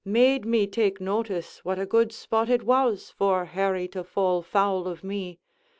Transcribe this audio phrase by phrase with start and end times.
[0.03, 4.87] made me take notice what a good spot it was for Harry to fall foul
[4.87, 5.37] of me.